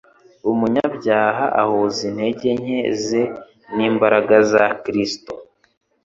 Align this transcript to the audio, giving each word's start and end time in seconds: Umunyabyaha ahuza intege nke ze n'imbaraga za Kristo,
Umunyabyaha 0.51 1.45
ahuza 1.61 1.99
intege 2.09 2.49
nke 2.61 2.79
ze 3.05 3.23
n'imbaraga 3.75 4.35
za 4.51 4.65
Kristo, 4.83 5.33